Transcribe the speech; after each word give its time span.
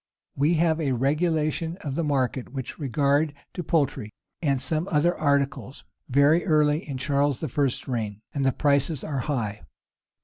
We 0.35 0.55
have 0.55 0.81
a 0.81 0.93
regulation 0.93 1.77
of 1.81 1.93
the 1.93 2.03
market 2.03 2.49
with 2.51 2.79
regard 2.79 3.35
to 3.53 3.61
poultry, 3.61 4.11
and 4.41 4.59
some 4.59 4.87
other 4.89 5.15
articles, 5.15 5.83
very 6.09 6.43
early 6.43 6.89
in 6.89 6.97
Charles 6.97 7.43
I.'s 7.43 7.87
reign;[] 7.87 8.19
and 8.33 8.43
the 8.43 8.51
prices 8.51 9.03
are 9.03 9.19
high. 9.19 9.61